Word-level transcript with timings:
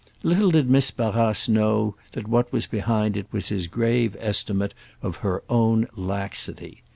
Little 0.23 0.49
did 0.49 0.67
Miss 0.67 0.89
Barrace 0.89 1.47
know 1.47 1.95
that 2.13 2.27
what 2.27 2.51
was 2.51 2.65
behind 2.65 3.15
it 3.15 3.27
was 3.31 3.49
his 3.49 3.67
grave 3.67 4.17
estimate 4.19 4.73
of 5.03 5.17
her 5.17 5.43
own 5.47 5.87
laxity. 5.95 6.81